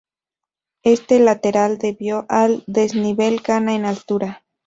Este 0.81 1.19
lateral 1.19 1.77
debido 1.77 2.25
al 2.27 2.63
desnivel 2.65 3.39
gana 3.41 3.75
en 3.75 3.85
altura. 3.85 4.43